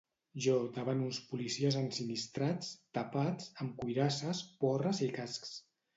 [0.43, 5.55] Jo davant uns policies ensinistrats, tapats, amb cuirasses, porres i cascs.